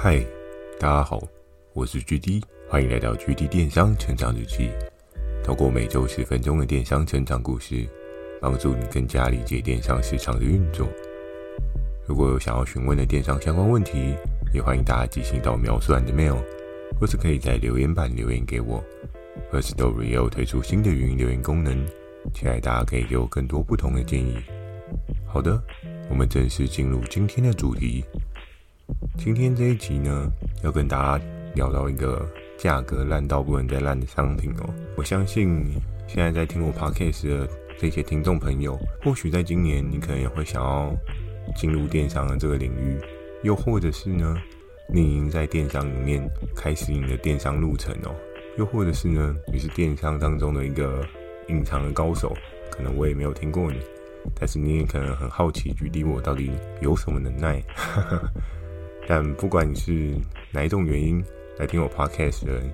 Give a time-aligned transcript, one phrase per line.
[0.00, 0.24] 嗨，
[0.78, 1.20] 大家好，
[1.72, 4.70] 我是 GD，欢迎来到 GD 电商成长日记。
[5.42, 7.84] 透过每周十分钟的电商成长故事，
[8.40, 10.86] 帮助你更加理解电商市场的运作。
[12.06, 14.14] 如果有想要询问的电商相关问题，
[14.54, 16.38] 也欢迎大家寄信到描述栏的 mail，
[17.00, 18.80] 或是可以在留言板留言给我。
[19.50, 21.76] Firstory 也有推出新的语音留言功能，
[22.32, 24.36] 期待大家可以给我更多不同的建议。
[25.26, 25.60] 好的，
[26.08, 28.04] 我们正式进入今天的主题。
[29.18, 30.30] 今天这一集呢，
[30.62, 32.24] 要跟大家聊到一个
[32.56, 34.74] 价格烂到不能再烂的商品哦。
[34.96, 35.66] 我相信
[36.06, 40.94] 现在在听我 podcast 的这些听众朋友，或许在今年你可能也会想要
[41.56, 42.96] 进入电商的这个领域，
[43.42, 44.36] 又或者是呢，
[44.88, 46.24] 你已经在电商里面
[46.54, 48.14] 开始你的电商路程哦，
[48.56, 51.04] 又或者是呢，你是电商当中的一个
[51.48, 52.32] 隐藏的高手，
[52.70, 53.80] 可能我也没有听过你，
[54.36, 57.60] 但是你也可能很好奇，举例我到底有什么能耐。
[59.10, 60.14] 但不管你是
[60.52, 61.24] 哪一种原因
[61.56, 62.70] 来听我 podcast 的人，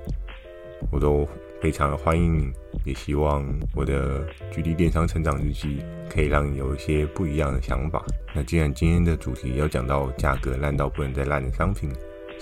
[0.90, 1.24] 我都
[1.62, 2.52] 非常的欢迎你，
[2.84, 8.04] 也希望我的 GD 电商成长日记可以让你有一些不一样的想法。
[8.34, 11.88] 那既然今天的主题要讲到价格烂到不能再烂的商品，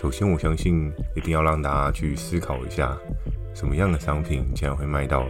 [0.01, 2.99] 首先我相信一定要让大家去思考一下，
[3.55, 5.29] 什么样的商品竟然会卖到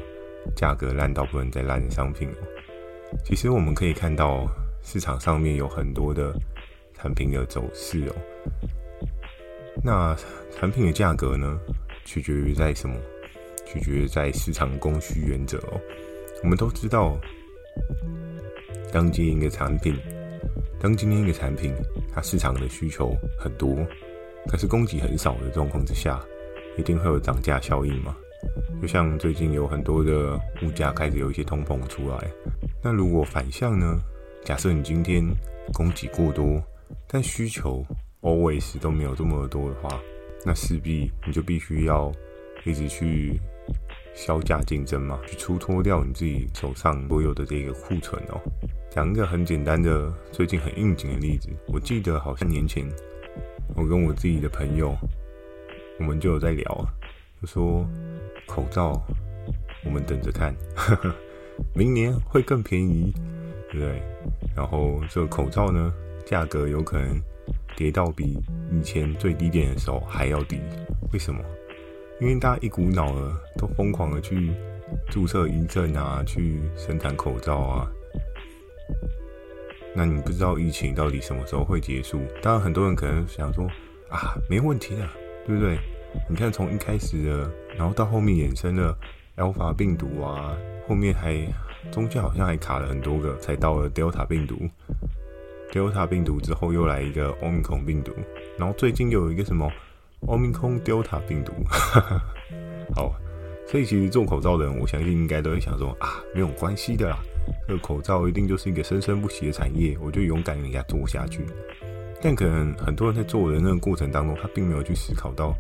[0.55, 2.29] 价格烂到不能再烂的商品？
[3.25, 4.47] 其实我们可以看到
[4.83, 6.33] 市场上面有很多的。
[6.95, 8.15] 产品的走势哦，
[9.83, 10.17] 那
[10.51, 11.59] 产品的价格呢，
[12.05, 12.95] 取决于在什么？
[13.67, 15.81] 取决于在市场供需原则哦。
[16.43, 17.19] 我们都知道，
[18.93, 19.97] 当今天一个产品，
[20.79, 21.75] 当今天一个产品，
[22.13, 23.75] 它市场的需求很多，
[24.47, 26.21] 可是供给很少的状况之下，
[26.77, 28.15] 一定会有涨价效应嘛？
[28.81, 32.31] 就像最近有很多的物价开始有一些通膨出来，
[32.83, 33.99] 那如果反向呢？
[34.45, 35.25] 假设你今天
[35.73, 36.63] 供给过多。
[37.07, 37.85] 但需求
[38.23, 40.01] always 都没有这么多的话，
[40.45, 42.11] 那势必你就必须要
[42.65, 43.39] 一直去
[44.15, 48.41] 削价竞争嘛，去出脱掉你自己手上所有的这个库存哦。
[48.91, 52.87] 讲一个很简单的、最近很应景的例子，我记得好像年前
[53.75, 54.97] 我跟我自己的朋友，
[55.99, 56.65] 我们就有在聊，
[57.41, 57.89] 就说
[58.47, 59.03] 口罩
[59.85, 60.55] 我们等着看，
[61.75, 63.13] 明年会更便宜，
[63.71, 64.03] 对不对？
[64.55, 65.93] 然后这个口罩呢？
[66.25, 67.21] 价格有可能
[67.77, 68.39] 跌到比
[68.71, 70.61] 以前最低点的时候还要低，
[71.13, 71.41] 为什么？
[72.21, 74.53] 因为大家一股脑儿都疯狂的去
[75.11, 77.91] 注册医证啊，去生产口罩啊。
[79.95, 82.21] 那你不知道疫情到底什么时候会结束？
[82.41, 83.67] 当然，很多人可能想说
[84.09, 85.09] 啊，没问题的，
[85.47, 85.79] 对不对？
[86.29, 88.97] 你看从一开始的，然后到后面衍生了
[89.37, 90.57] Alpha 病毒啊，
[90.87, 91.37] 后面还
[91.91, 94.57] 中间好像还卡了很多个，才到了 Delta 病毒。
[95.73, 98.13] Delta 病毒之后又来一个 Omicron 病毒，
[98.59, 99.73] 然后最近又有一个什么
[100.21, 101.53] Omicron Delta 病毒，
[102.95, 103.15] 好，
[103.67, 107.17] 所以其实做口罩的人，我相信应该都会想说啊，没有关系的啦，
[107.67, 111.41] 这个口罩一定就是一个生生不息的产业，我就勇敢给人家做下去。
[112.21, 115.55] 但可能很多人在做的那个过程当中，他并没有去思考到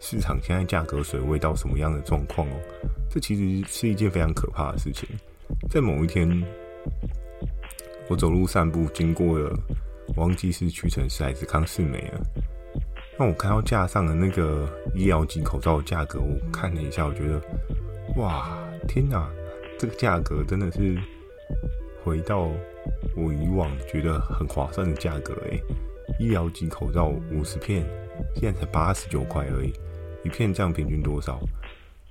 [0.00, 2.52] 市场现在价格水位到什么样的状况哦，
[3.10, 5.08] 这其实是一件非常可怕的事情，
[5.68, 6.40] 在某一天。
[8.08, 9.52] 我走路散步，经过了，
[10.16, 12.20] 忘记是屈臣氏还是康士美了。
[13.18, 17.40] 那我看到架上的那个医疗级口罩的价格，我看了一下，我觉得，
[18.16, 19.28] 哇，天哪，
[19.78, 20.96] 这个价格真的是
[22.04, 22.48] 回到
[23.16, 25.60] 我以往觉得很划算的价格诶。
[26.20, 27.84] 医疗级口罩五十片，
[28.36, 29.72] 现在才八十九块而已，
[30.22, 31.40] 一片这样平均多少？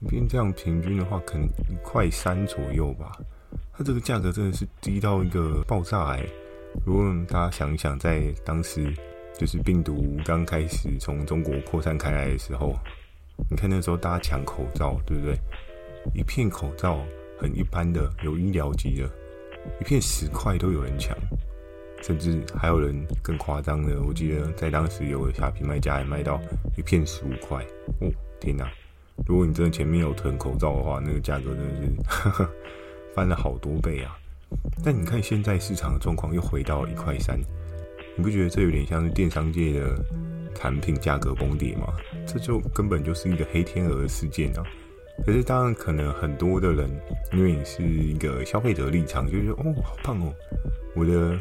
[0.01, 3.17] 一片这样平均的话，可能一块三左右吧。
[3.77, 6.25] 它这个价格真的是低到一个爆炸哎！
[6.85, 8.93] 如果大家想一想，在当时
[9.37, 12.73] 就是病毒刚开始从中国扩散开来的时候，
[13.49, 15.37] 你看那时候大家抢口罩，对不对？
[16.13, 16.99] 一片口罩
[17.37, 19.09] 很一般的，有医疗级的，
[19.81, 21.13] 一片十块都有人抢，
[22.01, 26.39] 甚至还有人更夸张的，我记得在当时有个虾皮卖家还卖到
[26.77, 27.61] 一片十五块
[27.99, 28.09] 哦！
[28.39, 28.71] 天哪！
[29.27, 32.49] 如果你真的前面有囤口罩的话，那个价格真的是呵呵。
[33.15, 34.17] 翻了好多倍啊！
[34.83, 37.39] 但你看现在市场的状况又回到一块三，
[38.17, 39.95] 你不觉得这有点像是电商界的
[40.53, 41.93] 产品价格崩跌吗？
[42.27, 44.63] 这就根本就是一个黑天鹅事件啊！
[45.25, 46.89] 可是当然可能很多的人，
[47.31, 50.33] 因为你是一个消费者立场，就觉得哦，好棒哦，
[50.93, 51.39] 我的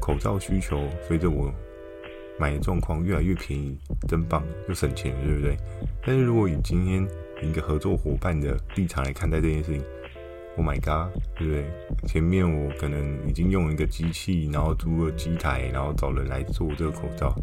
[0.00, 1.52] 口罩需求随着我
[2.38, 3.76] 买的状况越来越便宜，
[4.08, 5.54] 真棒，又省钱，对不对？
[6.02, 7.06] 但是如果以今天
[7.42, 9.82] 一个合作伙伴的立场来看待这件事情
[10.60, 11.64] ，Oh my god，对不对？
[12.06, 17.34] 前面我可能已经用一个机器，然后租了机台，然后找人来做这个口罩，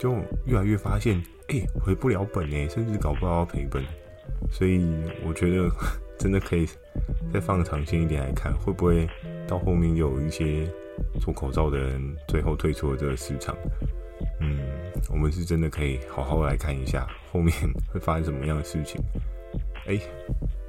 [0.00, 0.14] 就
[0.46, 3.84] 越来越发现，哎、回不了本哎，甚至搞不好要赔本。
[4.50, 4.82] 所以
[5.26, 5.68] 我觉得
[6.18, 6.66] 真的可以
[7.32, 9.06] 再放长线一点来看，会不会
[9.46, 10.66] 到后面有一些
[11.20, 13.54] 做口罩的人最后退出了这个市场？
[14.40, 14.58] 嗯，
[15.10, 17.52] 我们是真的可以好好来看一下后面
[17.92, 19.00] 会发生什么样的事情。
[19.86, 19.98] 哎、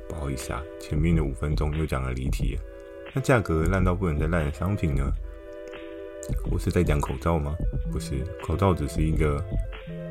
[0.07, 2.61] 不好意思啊，前面的五分钟又讲了离题了。
[3.13, 5.11] 那价格烂到不能再烂的商品呢？
[6.49, 7.53] 我是在讲口罩吗？
[7.91, 9.43] 不是，口罩只是一个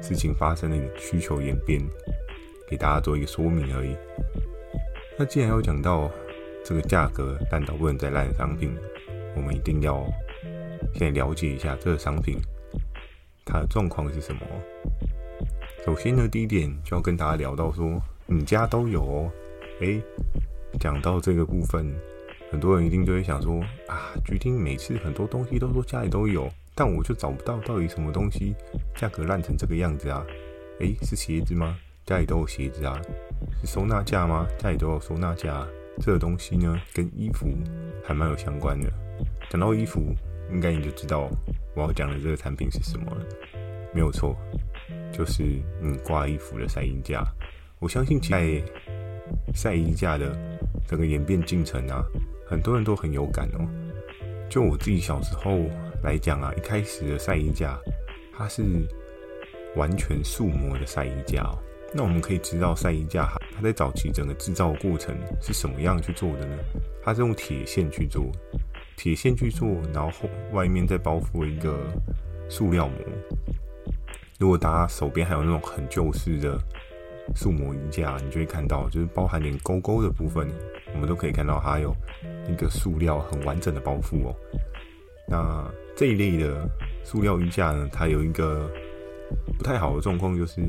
[0.02, 1.80] 事情发生的需求演变，
[2.68, 3.96] 给大家做一个说明而已。
[5.18, 6.10] 那既然要讲到
[6.64, 8.76] 这个价格烂到不能再烂的商品，
[9.34, 10.04] 我们一定要
[10.94, 12.38] 先了解一下这个商品
[13.44, 14.42] 它的状况是什么。
[15.84, 19.30] 首先呢，第一点就要跟大家聊到说，你家都有哦。
[19.82, 20.00] 诶，
[20.78, 21.92] 讲到这个部分。
[22.52, 28.54] 很多人一定就会想说啊，菊丁每次很多东西都说家里都有，但我就找不到到底什么东西
[28.94, 30.24] 价格烂成这个样子啊？
[30.78, 31.76] 诶，是鞋子吗？
[32.06, 33.00] 家里都有鞋子啊？
[33.60, 34.46] 是收纳架吗？
[34.58, 35.66] 家里都有收纳架。
[36.00, 37.48] 这个东西呢，跟衣服
[38.04, 38.88] 还蛮有相关的。
[39.50, 40.00] 讲到衣服，
[40.52, 41.28] 应该你就知道
[41.74, 43.26] 我要讲的这个产品是什么了。
[43.92, 44.36] 没有错，
[45.12, 45.42] 就是
[45.82, 47.24] 你挂衣服的晒衣架。
[47.78, 48.62] 我相信在
[49.54, 50.36] 晒衣架的
[50.86, 52.04] 整个演变进程啊。
[52.46, 53.66] 很多人都很有感哦。
[54.50, 55.60] 就我自己小时候
[56.02, 57.78] 来讲啊，一开始的晒衣架，
[58.36, 58.62] 它是
[59.76, 61.56] 完全塑模的晒衣架哦。
[61.94, 66.56] 那我们可以知道，晒衣架它在早期整个制造过程是什么样去做的呢？
[67.02, 68.30] 它是用铁线去做，
[68.96, 71.78] 铁线去做，然后外面再包覆一个
[72.48, 72.98] 塑料膜。
[74.38, 76.58] 如果大家手边还有那种很旧式的
[77.34, 80.48] 塑模衣架，你就会看到，就是包含连勾勾的部分，
[80.94, 81.94] 我们都可以看到它有。
[82.50, 84.34] 一个塑料很完整的包覆哦。
[85.28, 85.64] 那
[85.94, 86.68] 这一类的
[87.04, 88.68] 塑料衣架呢，它有一个
[89.56, 90.60] 不太好的状况，就是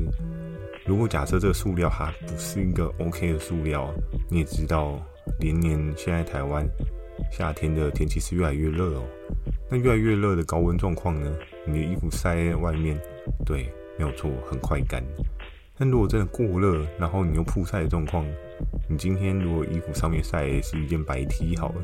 [0.86, 3.92] 如果假设这个塑料它不是一个 OK 的塑料，
[4.30, 4.96] 你也知道，
[5.40, 6.64] 连年现在台湾
[7.32, 9.02] 夏天的天气是越来越热哦。
[9.68, 11.36] 那越来越热的高温状况呢，
[11.66, 12.96] 你的衣服晒在外面，
[13.44, 13.64] 对，
[13.98, 15.02] 没有错，很快干。
[15.76, 18.24] 但如果真的过热，然后你又曝晒的状况，
[18.88, 21.82] 你今天如果衣服上面晒的是一件白 T 好了，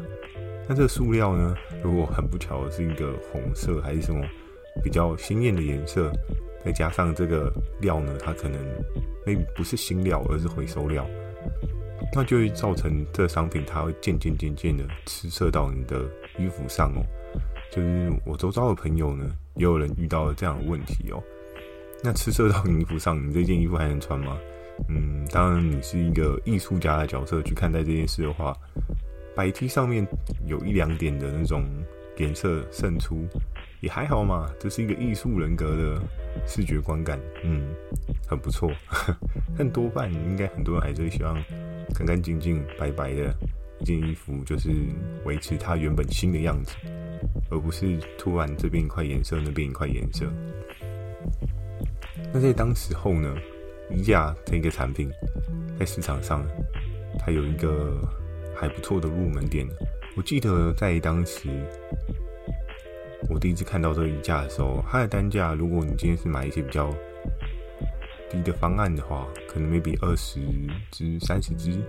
[0.68, 4.24] 那这个塑料呢，如果很不巧是一个红色还是什么
[4.84, 6.12] 比较鲜艳的颜色，
[6.64, 8.60] 再加上这个料呢，它可能
[9.26, 11.04] maybe 不是新料，而是回收料，
[12.14, 16.02] 那就会造成这商品它会渐渐渐渐的吃色到你的
[16.38, 17.02] 衣服上哦。
[17.72, 21.20] 就是我周遭的朋友呢，也有人遇到了这样的问题哦。
[22.02, 24.38] 那吃色到你衣服上，你这件衣服还能穿吗？
[24.88, 28.56] 嗯，当然，你是一个艺术家的角色去看待这件事的话，
[29.36, 30.06] 白 T 上面
[30.46, 31.64] 有一两点的那种
[32.16, 33.28] 颜色渗出，
[33.80, 34.50] 也还好嘛。
[34.58, 36.02] 这是一个艺术人格的
[36.46, 37.74] 视觉观感，嗯，
[38.26, 38.70] 很不错。
[39.58, 41.34] 但多半应该很多人还是希望
[41.94, 43.34] 干干净净、白白的
[43.80, 44.70] 一件衣服，就是
[45.26, 46.74] 维持它原本新的样子，
[47.50, 50.26] 而不是突然这边一块颜色，那边一块颜色。
[52.32, 53.34] 那在当时候呢，
[53.90, 55.10] 衣架这个产品
[55.78, 56.46] 在市场上，
[57.18, 58.00] 它有一个
[58.54, 59.66] 还不错的入门点。
[60.16, 61.48] 我记得在当时，
[63.28, 66.94] 我第一次看到这个衣架的时候，它的单价，如果你今天是买一些比较
[68.28, 70.40] 低的方案的话，可能 maybe 二十
[70.92, 71.82] 支、三十支，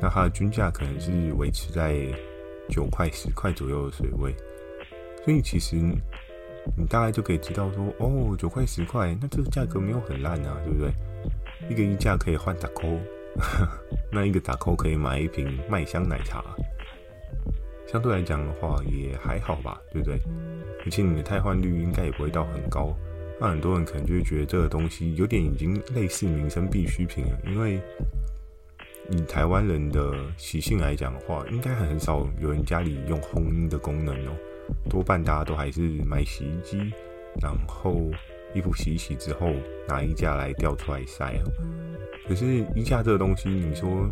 [0.00, 1.96] 那它的均价可能是维持在
[2.68, 4.32] 九块、十块左右的水位。
[5.24, 5.76] 所以其实。
[6.76, 10.90] 你大概就可以知道说，哦，九块十块，那这个价格没有很烂啊，对不对？
[11.68, 12.82] 一个衣架可以换打扣，
[14.10, 16.44] 那一个打扣可以买一瓶麦香奶茶，
[17.86, 20.18] 相对来讲的话也还好吧，对不对？
[20.84, 22.94] 而且你的汰换率应该也不会到很高，
[23.40, 27.80] 那很多人可能就会觉得这个东西有点已经类似民生必需品了，因为
[29.10, 34.32] 以台湾人的习性来讲的话，应该很少有人家里用烘衣的功能哦。
[34.88, 36.78] 多半大家都还是买洗衣机，
[37.40, 38.10] 然后
[38.54, 39.50] 衣服洗一洗之后
[39.88, 41.34] 拿衣架来吊出来晒。
[42.28, 44.08] 可是衣架这个东西，你说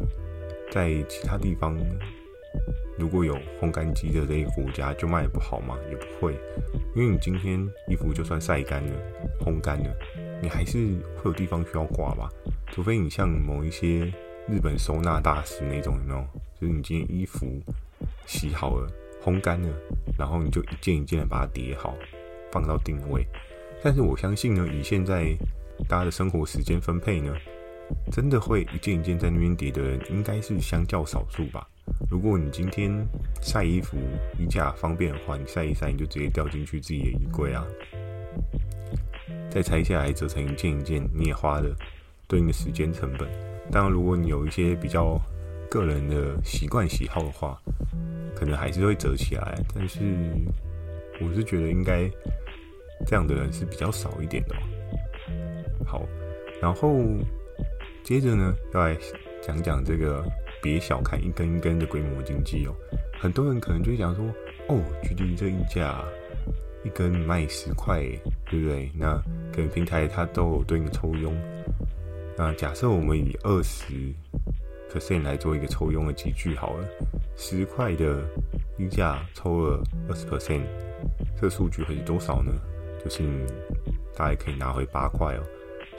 [0.70, 1.78] 在其他地方
[2.98, 5.76] 如果有烘干机的这些国家就卖不好吗？
[5.90, 6.34] 也不会，
[6.94, 8.92] 因为你今天衣服就算晒干了、
[9.40, 9.96] 烘干了，
[10.42, 10.78] 你还是
[11.16, 12.28] 会有地方需要挂吧？
[12.70, 14.12] 除非你像某一些
[14.46, 16.26] 日本收纳大师那种，有没有？
[16.60, 17.46] 就是你今天衣服
[18.26, 18.90] 洗好了。
[19.24, 19.68] 烘干了，
[20.18, 21.94] 然后你就一件一件的把它叠好，
[22.50, 23.26] 放到定位。
[23.82, 25.34] 但是我相信呢，以现在
[25.88, 27.34] 大家的生活时间分配呢，
[28.10, 31.66] 真的会一件一件在那边叠的人，应该是相较少数吧。
[32.10, 32.92] 如果你今天
[33.40, 33.96] 晒衣服
[34.38, 37.66] 衣架方便的话，你晒一晒你就直接掉进去自己的衣柜啊。
[39.50, 41.74] 再拆下来折成一件一件，你也花了
[42.26, 43.28] 对应的时间成本。
[43.70, 45.20] 当然，如果你有一些比较
[45.72, 47.58] 个人的习惯喜好的话，
[48.36, 49.58] 可能还是会折起来。
[49.74, 50.00] 但是，
[51.18, 52.06] 我是觉得应该
[53.06, 54.54] 这样的人是比较少一点的。
[55.86, 56.06] 好，
[56.60, 57.00] 然后
[58.04, 58.94] 接着呢，要来
[59.40, 60.22] 讲讲这个
[60.62, 62.74] 别小看一根一根的规模经济哦。
[63.18, 64.26] 很多人可能就会讲说，
[64.68, 66.04] 哦，举例这一价
[66.84, 68.02] 一根卖十块，
[68.50, 68.90] 对不对？
[68.94, 69.16] 那
[69.50, 71.34] 可能平台它都有对应抽佣。
[72.36, 74.12] 那假设我们以二十
[74.92, 76.84] percent 来做一个抽佣的集聚好了，
[77.36, 78.22] 十块的
[78.78, 80.62] 溢价抽了二十 percent，
[81.36, 82.52] 这个数据会是多少呢？
[83.02, 83.22] 就是
[84.14, 85.42] 大概可以拿回八块哦。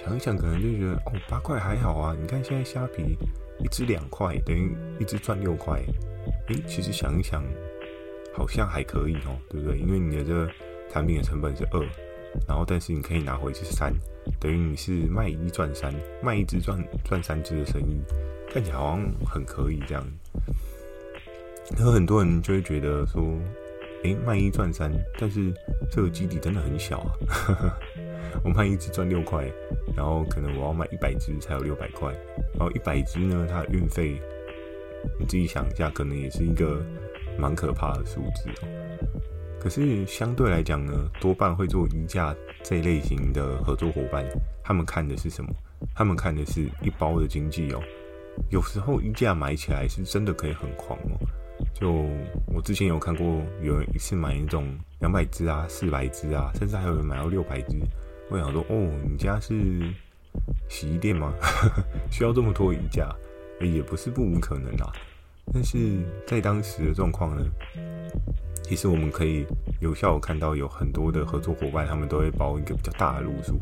[0.03, 2.15] 想一想，可能就觉得哦，八块还好啊。
[2.19, 3.17] 你看现在虾皮
[3.59, 5.81] 一只两块，等于一只赚六块。
[6.47, 7.43] 诶，其实想一想，
[8.33, 9.77] 好像还可以哦，对不对？
[9.77, 10.49] 因为你的这个
[10.89, 11.79] 产品的成本是二，
[12.47, 13.93] 然后但是你可以拿回是三，
[14.39, 18.01] 等于你是卖一赚三，卖一只赚赚三只的生意，
[18.53, 20.05] 看起来好像很可以这样。
[21.79, 23.23] 有很多人就会觉得说，
[24.03, 25.51] 诶，卖一赚三，但是
[25.91, 27.11] 这个基底真的很小啊。
[28.45, 29.51] 我卖一只赚六块，
[29.95, 32.11] 然后可能我要卖一百只才有六百块，
[32.53, 34.21] 然后一百只呢，它的运费。
[35.19, 36.79] 你自己想一下，可能也是一个
[37.39, 38.67] 蛮可怕的数字哦。
[39.59, 44.23] 可是相对来讲呢，多半会做溢价这一类型的合作伙伴，
[44.63, 45.49] 他们看的是什么？
[45.95, 47.81] 他们看的是一包的经济哦。
[48.49, 51.17] 有时候衣架买起来是真的可以很狂哦。
[51.73, 51.91] 就
[52.47, 53.25] 我之前有看过，
[53.61, 57.77] 有人一次买那种两百只啊、四百只啊，甚至还有人买到六百只。
[58.29, 59.81] 我想说，哦，你家是
[60.69, 61.33] 洗衣店吗？
[62.11, 63.09] 需要这么多衣架？
[63.61, 64.91] 也不是不无可能啦，
[65.53, 67.45] 但是在当时的状况呢，
[68.63, 69.45] 其实我们可以
[69.79, 73.57] 有效看到有很多的合作伙伴，他们都会包一个比较大的路数，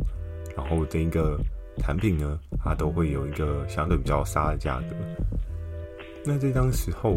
[0.58, 1.40] 然后这一个
[1.78, 4.96] 产品呢，它都会有一个相对比较杀的价格。
[6.24, 7.16] 那在当时候，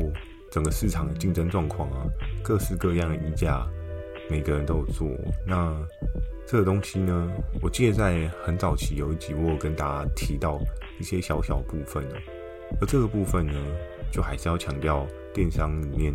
[0.51, 2.07] 整个市场的竞争状况啊，
[2.43, 3.67] 各式各样的溢价，
[4.31, 5.09] 每个人都有做。
[5.47, 5.75] 那
[6.47, 7.31] 这个东西呢，
[7.61, 10.59] 我记得在很早期有一集，我有跟大家提到
[10.99, 12.17] 一些小小部分哦。
[12.81, 13.55] 而这个部分呢，
[14.11, 16.15] 就还是要强调电商里面，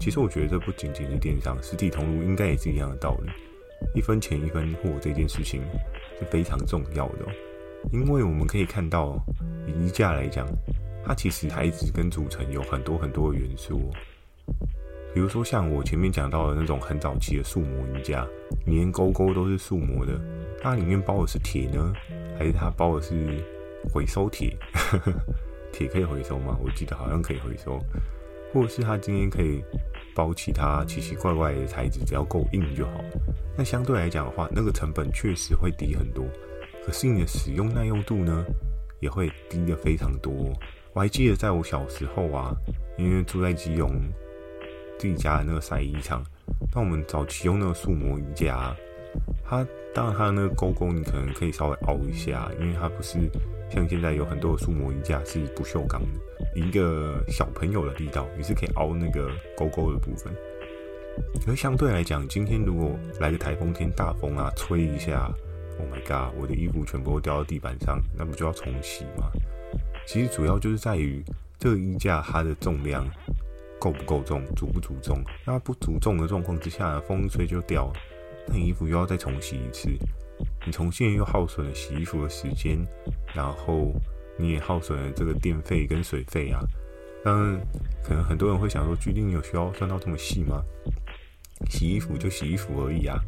[0.00, 3.30] 其实我觉得这不仅仅是电商，实体通路应该也是一样的道理。
[3.94, 5.62] 一分钱一分货这件事情
[6.18, 7.26] 是非常重要的，
[7.92, 9.18] 因为我们可以看到，
[9.66, 10.46] 以衣架来讲，
[11.04, 13.90] 它其实材质跟组成有很多很多的元素。
[15.12, 18.26] 比如说像我前面讲到的那种很早期的塑模衣架，
[18.64, 20.12] 连勾勾都是塑模的，
[20.60, 21.92] 它里面包的是铁呢，
[22.38, 23.42] 还是它包的是
[23.92, 24.56] 回收铁？
[25.72, 26.56] 铁可以回收吗？
[26.62, 27.78] 我记得好像可以回收，
[28.52, 29.64] 或者是它今天可以
[30.14, 33.00] 包其他奇奇怪怪的材质，只要够硬就好。
[33.56, 36.24] 那相对来讲的话，那个成本确实会低很多，
[36.84, 38.44] 可是你的使用耐用度呢，
[39.00, 40.32] 也会低得非常多。
[40.92, 42.54] 我还记得在我小时候啊，
[42.98, 43.90] 因为住在基隆
[44.98, 46.24] 自己家的那个晒衣场，
[46.74, 48.74] 那我们早期用那个塑模衣架，
[49.44, 53.18] 它当然它的那个勾勾你可能可以稍微凹一下，因为它不是。
[53.72, 60.34] 像现在有很多的塑模衣架是不锈钢的，一个小朋友的力道，你是可以凹那个勾勾的部分。
[61.46, 65.32] 而相对来讲，今天如果来个台风天，大风啊，吹一下
[65.80, 69.30] ，Oh my god，我的衣服全部都掉到地板上，那不就要重洗吗？
[70.06, 71.24] 其实主要就是在于
[71.58, 73.08] 这个衣架它的重量
[73.78, 75.22] 够不够重，足不足重。
[75.46, 77.90] 那不足重的状况之下，风一吹就掉，
[78.46, 79.88] 那衣服又要再重洗一次。
[80.66, 82.78] 你重新又耗损了洗衣服的时间，
[83.34, 83.92] 然后
[84.38, 86.60] 你也耗损了这个电费跟水费啊。
[87.22, 87.60] 当然，
[88.02, 90.62] 可能很多人会想说，决定有需要算到这么细吗？
[91.68, 93.18] 洗衣服就洗衣服而已啊。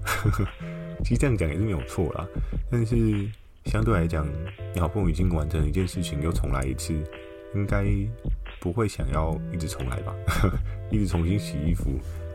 [1.05, 2.27] 其实这样讲也是没有错啦。
[2.71, 2.97] 但是
[3.67, 4.27] 相对来讲，
[4.75, 6.95] 你好不容易已经完成一件事情，又重来一次，
[7.55, 7.85] 应该
[8.61, 10.15] 不会想要一直重来吧？
[10.91, 11.91] 一直重新洗衣服，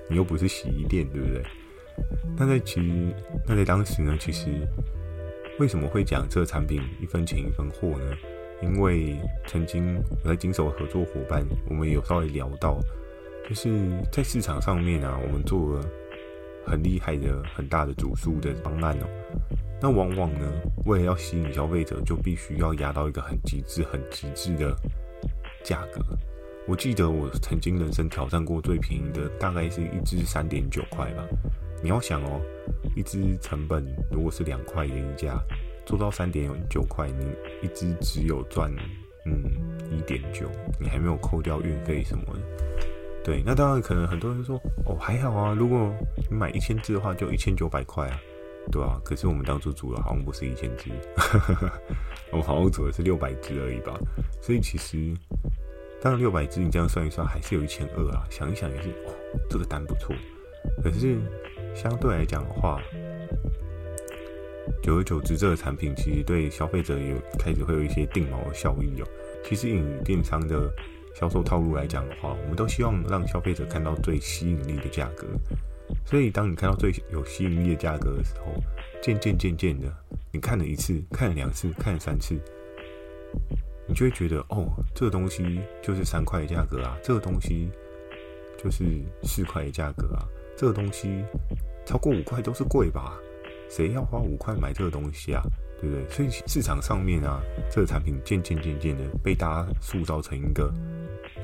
[0.09, 1.43] 你又不是洗衣店，对不对？
[2.37, 3.15] 那在其实，
[3.47, 4.45] 那在当时呢，其实
[5.59, 8.15] 为什么会讲这个产品一分钱一分货呢？
[8.61, 12.79] 因为曾经我在经手合作伙伴，我们有稍微聊到，
[13.47, 15.81] 就是在市场上面啊，我们做了
[16.65, 19.07] 很厉害的、很大的主数的方案哦。
[19.81, 20.51] 那往往呢，
[20.85, 24.75] 为了要吸引消费者，就必须要压到一个很极致、很极致的
[25.63, 26.01] 价格。
[26.67, 31.23] 我记得我曾经人生挑战过最便宜的，大概是一支三点九块吧。
[31.81, 32.41] 你要想哦，
[32.97, 35.39] 一支成本如果是两块的溢价，
[35.85, 37.25] 做到三点九块，你
[37.61, 38.69] 一支只有赚
[39.25, 39.41] 嗯
[39.89, 40.49] 一点九，
[40.81, 42.41] 你还没有扣掉运费什么的。
[43.27, 44.55] 对，那当然可能很多人说
[44.85, 45.93] 哦还好啊，如果
[46.31, 48.17] 你买一千只的话，就一千九百块啊。
[48.71, 50.89] 对啊，可是我们当初组的好像不是一千只，
[52.31, 53.93] 我好像组的是六百只而已吧。
[54.41, 55.13] 所以其实，
[56.01, 58.25] 当然六百只你这样算一算，还是有一千二啊。
[58.29, 59.11] 想一想也是，哦，
[59.49, 60.15] 这个单不错。
[60.81, 61.17] 可是
[61.75, 62.81] 相对来讲的话，
[64.81, 69.07] 久而久之，这个产品其实对消费者有开始会有一些定锚的效益哦。
[69.43, 70.69] 其实以电商的
[71.19, 75.25] 销售套路来讲的话，我们都希望让消费者看到最吸引力的价格。
[76.05, 78.53] 所以，当你看到最有吸引力的价格的时候，
[79.01, 79.91] 渐渐渐渐的，
[80.31, 82.39] 你看了一次，看了两次，看了三次，
[83.87, 87.71] 你就会觉得，哦，这个东西就是三块的价格啊，这个东西
[88.55, 88.83] 就是
[89.23, 90.21] 四块的价格啊，
[90.55, 91.23] 这个东西
[91.83, 93.17] 超过五块都是贵吧？
[93.71, 95.41] 谁要花五块买这个东西啊？
[95.81, 96.09] 对不对？
[96.09, 97.41] 所以市场上面啊，
[97.71, 100.73] 这个产品渐渐渐渐的被大家塑造成一个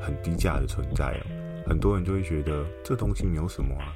[0.02, 1.26] 很低价的存在哦，
[1.68, 3.94] 很多人就会觉得这东西没有什么啊。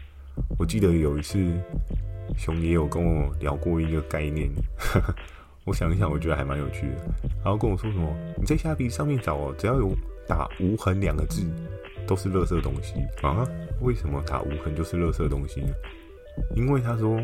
[0.59, 1.37] 我记得有一次，
[2.37, 4.49] 熊也有跟我聊过一个概念，
[5.65, 6.95] 我想一想，我觉得还蛮有趣的。
[7.43, 9.95] 然后跟我说什么，你在虾皮上面找哦，只要有
[10.27, 11.41] 打无痕两个字，
[12.05, 13.43] 都是垃圾东西啊？
[13.81, 15.69] 为什么打无痕就是垃圾东西呢？
[16.55, 17.19] 因为他说。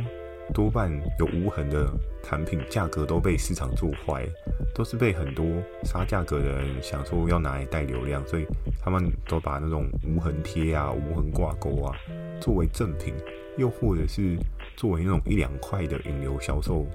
[0.54, 1.88] 多半有无痕的
[2.24, 4.28] 产品，价格都被市场做坏，
[4.74, 5.46] 都是被很多
[5.84, 8.46] 杀价格的人想说要拿来带流量，所以
[8.82, 11.96] 他们都把那种无痕贴啊、无痕挂钩啊
[12.42, 13.14] 作为赠品，
[13.58, 14.38] 又或者是
[14.76, 16.86] 作为那种一两块的引流销售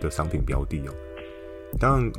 [0.00, 0.94] 的商品标的哦。
[1.78, 2.12] 当然，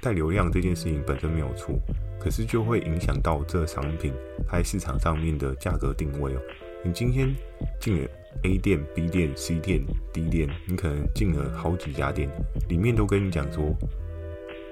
[0.00, 1.78] 带流量这件事情本身没有错，
[2.20, 4.12] 可是就会影响到这商品
[4.50, 6.40] 在市场上面的价格定位哦。
[6.84, 7.32] 你今天
[7.78, 8.08] 进了。
[8.42, 9.80] A 店、B 店、C 店、
[10.12, 12.28] D 店，你可能进了好几家店，
[12.68, 13.74] 里面都跟你讲说，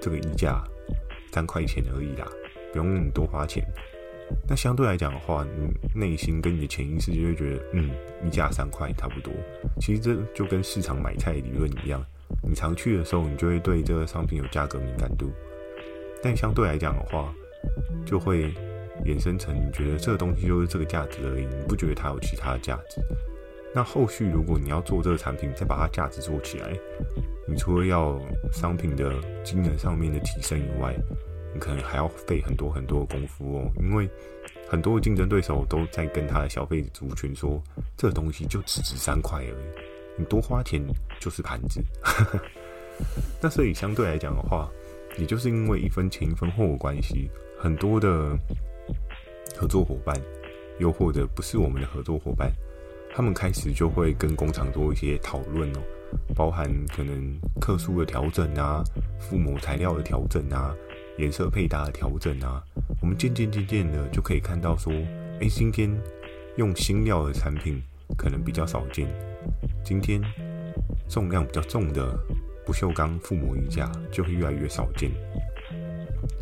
[0.01, 0.63] 这个溢价
[1.33, 2.27] 三块钱而已啦，
[2.73, 3.65] 不用你多花钱。
[4.49, 7.91] 那相对来讲的话，你内心跟你的潜意识就会觉得，嗯，
[8.25, 9.33] 溢价三块差不多。
[9.81, 12.05] 其实这就跟市场买菜理论一样，
[12.43, 15.31] 你常去的时候，你就会对这个商品有价格敏感度。
[16.23, 17.33] 但相对来讲的话，
[18.07, 18.53] 就会
[19.05, 23.01] 衍生成你觉得这个东西就是这个价值而已，你不觉得它有其他的价值。
[23.73, 26.77] 那后续如果你要做这个产品，再把它价值做起来，
[27.47, 28.21] 你除了要
[28.53, 30.93] 商品的机能上面的提升以外，
[31.55, 33.71] 你可能还要费很多很多的功夫哦。
[33.81, 34.09] 因为
[34.69, 37.63] 很多的竞争对手都在跟他的消费族群说，
[37.97, 39.55] 这东西就只值三块而已，
[40.17, 40.83] 你多花钱
[41.21, 41.81] 就是盘子。
[43.41, 44.69] 那所以相对来讲的话，
[45.17, 48.37] 也就是因为一分钱一分货的关系，很多的
[49.57, 50.21] 合作伙伴，
[50.79, 52.53] 又或者不是我们的合作伙伴。
[53.13, 55.81] 他们开始就会跟工厂做一些讨论哦，
[56.35, 58.83] 包含可能克数的调整啊、
[59.21, 60.75] 覆膜材料的调整啊、
[61.19, 62.63] 颜色配搭的调整啊。
[63.03, 64.93] 我们渐渐渐渐的就可以看到说，
[65.41, 65.91] 哎，今天
[66.57, 67.83] 用新料的产品
[68.17, 69.07] 可能比较少见，
[69.85, 70.23] 今天
[71.09, 72.17] 重量比较重的
[72.65, 75.11] 不锈钢覆膜衣架就会越来越少见。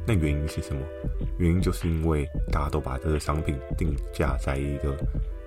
[0.06, 0.82] 那原因是什么？
[1.38, 4.96] 原因就是因为大家都把这个商品定价在一个。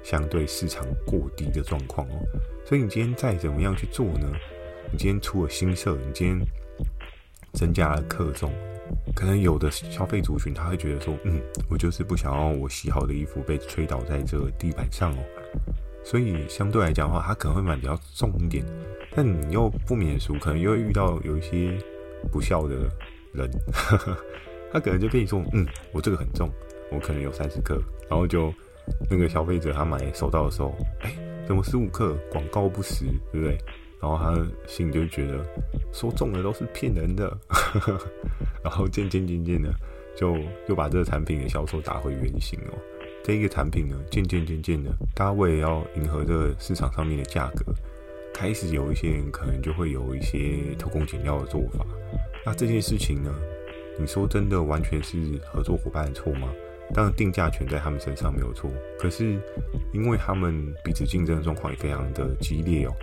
[0.04, 2.20] 相对市场过低的状况哦，
[2.66, 4.32] 所以你今天再怎么样去做呢？
[4.92, 6.48] 你今天出了新色，你今天
[7.54, 8.52] 增加了客重，
[9.16, 15.24] 可能有的消费族群他会觉得说，嗯，我就是不想要我洗好的衣服被吹倒在这个地板上哦，
[16.04, 18.66] 所以相对来讲的话，他可能会买比较重一点，
[19.16, 21.78] 但你又不免俗，可能又遇到有一些
[22.32, 22.76] 不孝的
[23.34, 23.50] 人，
[24.74, 26.50] 他可能就跟你说，嗯，我这个很重，
[26.92, 28.54] 我可能有三十克，然后就。
[29.10, 31.14] 那个消费者他买收到的时候，哎、
[31.48, 32.18] 怎么十五克？
[32.32, 33.58] 广告不实，对不对？
[34.02, 35.46] 然后他心里就觉得
[35.94, 37.38] 说中的都是骗人的，
[38.64, 39.72] 然后渐渐渐渐的
[40.16, 40.36] 就
[40.68, 42.78] 又把这个产品的销售打回原形哦。
[43.24, 47.72] 这一个产品呢，渐渐渐渐的，大家为了要迎合这个市场上面的价格，
[48.34, 51.86] 开始有一些人可能就会有一些偷工减料的做法。
[52.44, 53.32] 那这件事情呢，
[54.00, 56.52] 你说真的完全是合作伙伴的错吗？
[56.94, 59.40] 当然，定价权在他们身上没有错，可是
[59.94, 62.94] 因为他们彼此竞争的状况也非常的激烈哦。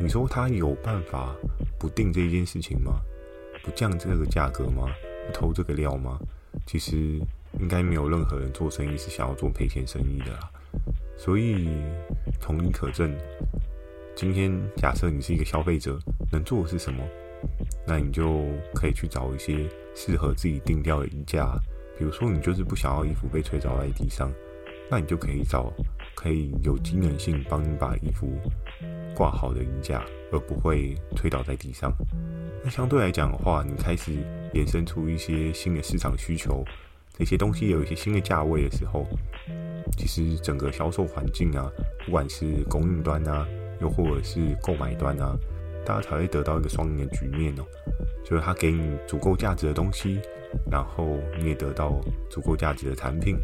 [0.00, 1.34] 你说他有办法
[1.78, 3.00] 不定这一件事情吗？
[3.62, 4.86] 不降这个价格吗？
[5.26, 6.18] 不偷这个料吗？
[6.66, 6.96] 其实
[7.58, 10.50] 应该没有任何人做生意是想要做赔钱生意的啦。
[11.16, 11.68] 所以
[12.40, 13.14] 同理可证，
[14.16, 15.98] 今天假设你是一个消费者，
[16.32, 17.04] 能做的是什么？
[17.86, 18.42] 那你就
[18.74, 21.54] 可以去找一些适合自己定调的溢价。
[21.98, 24.30] 比如说，你就是不想要衣服被吹倒在地上，
[24.90, 25.72] 那你就可以找
[26.14, 28.28] 可以有机能性帮你把衣服
[29.14, 31.92] 挂好的衣架，而不会推倒在地上。
[32.62, 34.12] 那相对来讲的话，你开始
[34.54, 36.64] 衍生出一些新的市场需求，
[37.16, 39.06] 这些东西有一些新的价位的时候，
[39.96, 41.70] 其实整个销售环境啊，
[42.04, 43.46] 不管是供应端啊，
[43.80, 45.36] 又或者是购买端啊，
[45.84, 47.64] 大家才会得到一个双赢的局面哦。
[48.24, 50.18] 就是他给你足够价值的东西，
[50.70, 53.36] 然后你也得到足够价值的产品。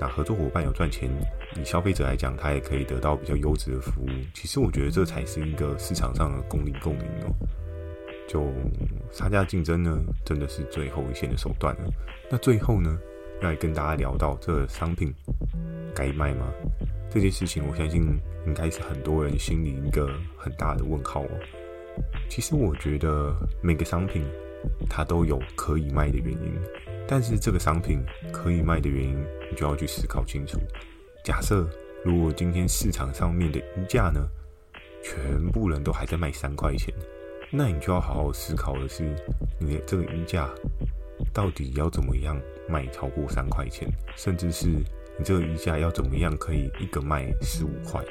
[0.00, 1.08] 那合作伙伴有赚钱，
[1.56, 4.08] 以消费者来讲，他也可以得到比较优质的服务。
[4.34, 7.32] 其实我觉得这才是一个市场上的公平共赢哦。
[8.26, 8.46] 就
[9.12, 11.82] 杀价竞争呢，真的是最后一线的手段了。
[12.30, 12.98] 那最后呢，
[13.42, 15.12] 要来跟大家聊到这个商品
[15.94, 16.52] 该卖吗？
[17.10, 18.02] 这件事情，我相信
[18.46, 21.30] 应该是很多人心里一个很大的问号哦。
[22.28, 24.24] 其实我觉得每个商品
[24.88, 26.54] 它都有可以卖的原因，
[27.06, 29.16] 但是这个商品可以卖的原因，
[29.50, 30.58] 你就要去思考清楚。
[31.24, 31.68] 假设
[32.04, 34.20] 如果今天市场上面的衣架呢，
[35.02, 36.94] 全部人都还在卖三块钱，
[37.50, 39.04] 那你就要好好思考的是，
[39.58, 40.48] 你的这个衣架
[41.32, 48.02] 到底要怎么样卖超过三块钱，甚至是你这个衣架要怎么样可以一个卖十五块？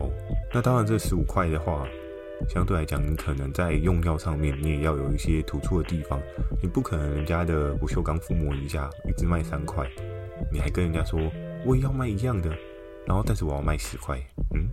[0.00, 0.10] 哦，
[0.52, 1.86] 那当然这十五块的话。
[2.48, 6.20] 相对来讲，你可能在用药上面，你也要有一些突出的地方。
[6.60, 9.88] 你不可能人家的不锈钢覆膜一下一直卖三块，
[10.52, 11.20] 你还跟人家说
[11.64, 12.50] 我也要卖一样的，
[13.06, 14.18] 然后但是我要卖十块，
[14.54, 14.68] 嗯，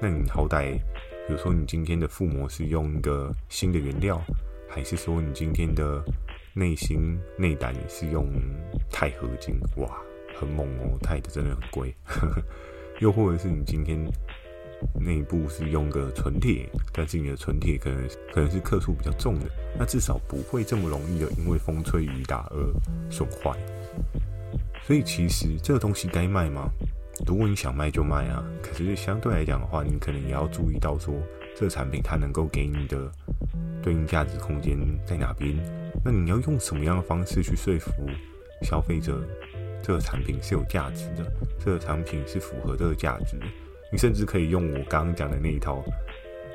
[0.00, 0.74] 那你好歹，
[1.26, 4.22] 比如说你今天的覆膜是用一个新的原料，
[4.68, 6.02] 还是说你今天的
[6.54, 8.26] 内心内胆是用
[8.90, 9.56] 钛合金？
[9.76, 10.00] 哇，
[10.38, 11.94] 很猛哦，钛的真的很贵。
[13.00, 13.98] 又或者是你今天。
[15.00, 19.46] 内部是用个纯铁，但是你的纯铁可能可能是克数比较重的，
[19.78, 23.56] 那至少不会这么容易的因为风吹雨打而损坏。
[24.82, 26.70] 所以其实这个东西该卖吗？
[27.26, 31.14] 如果你想卖就卖啊，可是相对来讲的话，你可能也要注意到说，
[31.56, 33.10] 这个产品它能够给你的
[33.82, 35.56] 对应价值空间在哪边。
[36.04, 37.90] 那你要用什么样的方式去说服
[38.62, 39.18] 消费者，
[39.82, 43.36] 这个产品是有价值的，这个产品是符合这个价值。
[43.92, 45.82] 你甚至可以用我刚刚讲的那一套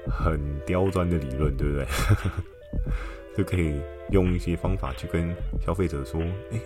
[0.09, 1.85] 很刁钻的理论，对不对？
[3.37, 3.79] 就可以
[4.11, 5.33] 用一些方法去跟
[5.65, 6.59] 消费者说：“哎，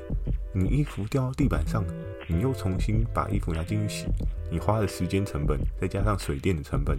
[0.52, 1.86] 你衣服掉到地板上，
[2.28, 4.06] 你又重新把衣服拿进去洗，
[4.50, 6.98] 你花的时间成本，再加上水电的成本，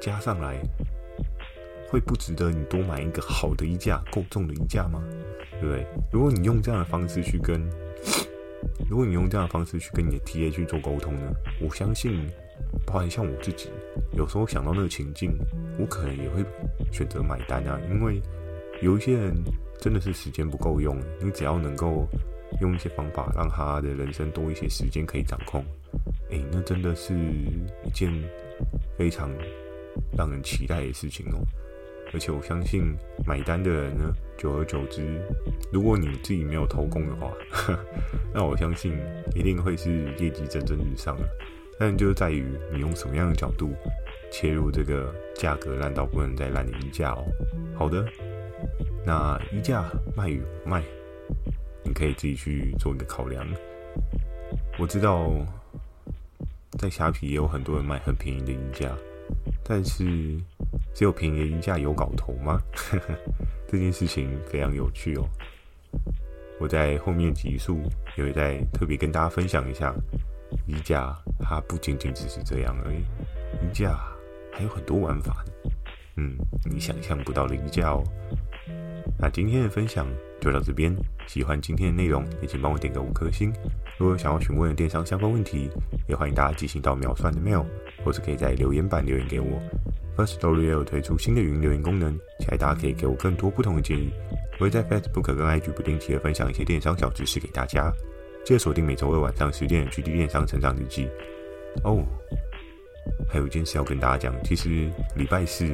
[0.00, 0.60] 加上来，
[1.88, 5.02] 会不值得你多买一个好的衣架，够重的衣架吗？
[5.60, 5.86] 对不对？
[6.12, 7.60] 如果你用这样的方式去跟，
[8.88, 12.24] 如果你用这样的方式去跟你的 TA 去做沟通呢，我相信。”
[12.86, 13.68] 包含像我自己，
[14.12, 15.36] 有时候想到那个情境，
[15.78, 16.44] 我可能也会
[16.92, 17.78] 选择买单啊。
[17.90, 18.20] 因为
[18.80, 19.34] 有一些人
[19.80, 22.06] 真的是时间不够用，你只要能够
[22.60, 25.64] 用一些方法让他的人生多一些时间可以掌控，
[26.30, 27.14] 诶，那真的是
[27.84, 28.12] 一件
[28.96, 29.30] 非常
[30.16, 31.38] 让人期待的事情哦。
[32.14, 35.20] 而且我相信买单的人呢，久而久之，
[35.70, 37.30] 如果你自己没有偷工的话，
[38.32, 38.94] 那我相信
[39.34, 41.28] 一定会是业绩蒸蒸日上的。
[41.78, 43.72] 但就在于你用什么样的角度
[44.32, 47.24] 切入这个价格烂到不能再烂的衣架哦。
[47.76, 48.04] 好的，
[49.06, 50.82] 那衣架卖与不卖，
[51.84, 53.46] 你可以自己去做一个考量。
[54.78, 55.30] 我知道
[56.78, 58.96] 在虾皮也有很多人卖很便宜的衣架，
[59.64, 60.04] 但是
[60.94, 62.60] 只有便宜的衣架有搞头吗？
[63.68, 65.28] 这件事情非常有趣哦。
[66.58, 67.80] 我在后面集数
[68.16, 69.94] 也会再特别跟大家分享一下。
[70.66, 72.98] 衣架它不仅仅只是这样而已，
[73.64, 73.98] 溢价
[74.52, 75.70] 还有很多玩法呢。
[76.16, 78.02] 嗯，你想象不到的溢价哦。
[79.20, 80.06] 那今天的分享
[80.40, 80.94] 就到这边，
[81.26, 83.52] 喜欢今天的内容也请帮我点个五颗星。
[83.98, 85.68] 如果想要询问的电商相关问题，
[86.08, 87.64] 也欢迎大家寄信到秒算的 mail，
[88.04, 89.60] 或者可以在留言板留言给我。
[90.16, 94.10] Firstory 也有推出新的语音留言功能，期待大家可以给我更多不同的建议。
[94.58, 97.92] 我会在 Facebook 跟 IG 不定期的分享一些电商小知识给大家。
[98.44, 101.06] 记得锁定每周二晚上十点的《GD 电商成长日记》
[101.84, 102.04] 哦。
[103.28, 105.66] 还有一件事要跟大家讲，其实礼拜四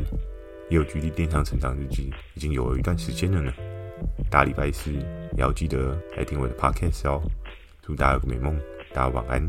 [0.71, 3.53] 也有《距离电商成长日记》，已经有了一段时间了呢。
[4.31, 7.23] 大礼拜四也要记得来听我的 Podcast 哦。
[7.83, 8.59] 祝大家有个美梦，
[8.93, 9.47] 大家晚安。